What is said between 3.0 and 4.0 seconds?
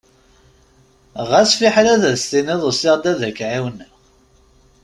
ad k-εawneɣ.